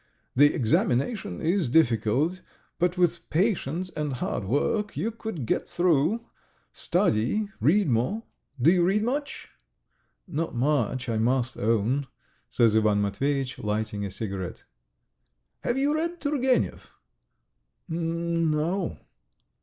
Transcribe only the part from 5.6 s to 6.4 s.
through.